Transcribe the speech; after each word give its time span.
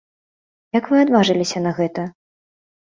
Як 0.79 0.89
вы 0.93 0.97
адважыліся 1.05 1.65
на 1.67 1.71
гэта? 1.83 2.11